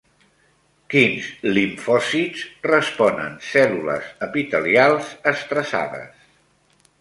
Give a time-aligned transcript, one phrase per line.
[0.93, 1.27] Quins
[1.57, 6.27] limfòcits responen cèl·lules epitelials estressades?